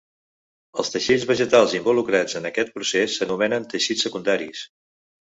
[0.83, 4.69] Els teixits vegetals involucrats en aquest procés s'anomenen teixits secundaris.